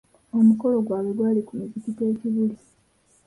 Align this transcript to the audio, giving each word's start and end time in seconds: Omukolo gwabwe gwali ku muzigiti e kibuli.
Omukolo 0.37 0.75
gwabwe 0.85 1.11
gwali 1.17 1.41
ku 1.47 1.53
muzigiti 1.59 2.01
e 2.11 2.13
kibuli. 2.19 2.55